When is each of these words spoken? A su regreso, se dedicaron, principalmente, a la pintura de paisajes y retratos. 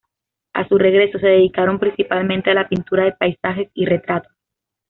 A 0.53 0.67
su 0.67 0.79
regreso, 0.79 1.19
se 1.19 1.27
dedicaron, 1.27 1.77
principalmente, 1.77 2.49
a 2.49 2.55
la 2.55 2.67
pintura 2.67 3.03
de 3.05 3.11
paisajes 3.11 3.69
y 3.75 3.85
retratos. 3.85 4.33